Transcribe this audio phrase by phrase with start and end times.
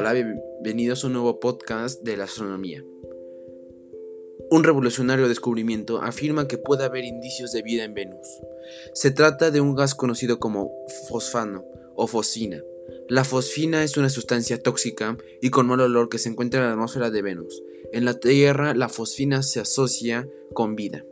[0.00, 2.82] Hola, bienvenidos a un nuevo podcast de la astronomía.
[4.50, 8.26] Un revolucionario descubrimiento afirma que puede haber indicios de vida en Venus.
[8.94, 10.72] Se trata de un gas conocido como
[11.10, 12.64] fosfano o fosfina.
[13.10, 16.72] La fosfina es una sustancia tóxica y con mal olor que se encuentra en la
[16.72, 17.62] atmósfera de Venus.
[17.92, 21.04] En la Tierra la fosfina se asocia con vida.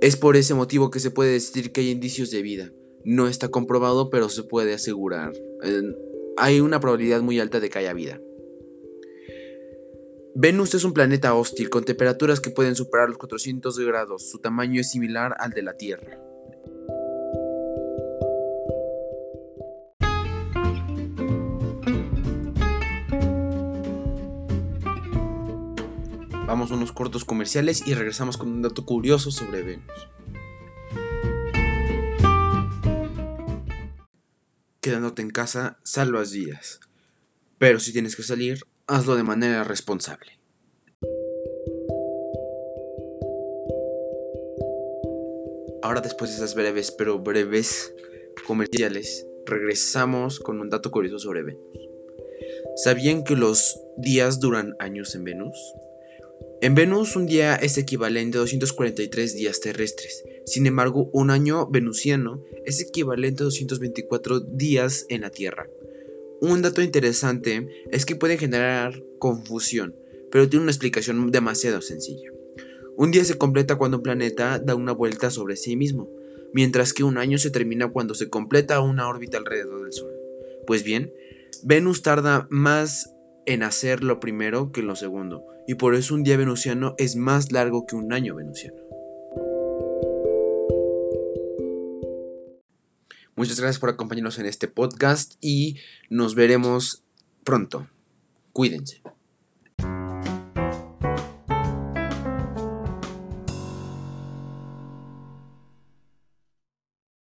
[0.00, 2.72] Es por ese motivo que se puede decir que hay indicios de vida.
[3.04, 5.34] No está comprobado, pero se puede asegurar.
[6.36, 8.20] Hay una probabilidad muy alta de que haya vida.
[10.34, 14.30] Venus es un planeta hostil con temperaturas que pueden superar los 400 grados.
[14.30, 16.18] Su tamaño es similar al de la Tierra.
[26.46, 30.11] Vamos a unos cortos comerciales y regresamos con un dato curioso sobre Venus.
[34.82, 36.80] Quedándote en casa, salvas vidas.
[37.58, 40.40] Pero si tienes que salir, hazlo de manera responsable.
[45.84, 47.94] Ahora después de esas breves pero breves
[48.44, 51.88] comerciales, regresamos con un dato curioso sobre Venus.
[52.74, 55.74] ¿Sabían que los días duran años en Venus?
[56.60, 60.24] En Venus un día es equivalente a 243 días terrestres.
[60.44, 65.68] Sin embargo, un año venusiano es equivalente a 224 días en la Tierra.
[66.40, 69.94] Un dato interesante es que puede generar confusión,
[70.30, 72.30] pero tiene una explicación demasiado sencilla.
[72.96, 76.10] Un día se completa cuando un planeta da una vuelta sobre sí mismo,
[76.52, 80.12] mientras que un año se termina cuando se completa una órbita alrededor del Sol.
[80.66, 81.12] Pues bien,
[81.62, 83.14] Venus tarda más
[83.46, 87.52] en hacer lo primero que lo segundo, y por eso un día venusiano es más
[87.52, 88.81] largo que un año venusiano.
[93.42, 95.76] Muchas gracias por acompañarnos en este podcast y
[96.08, 97.02] nos veremos
[97.42, 97.88] pronto.
[98.52, 99.02] Cuídense.